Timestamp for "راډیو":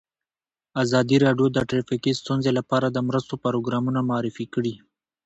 1.25-1.47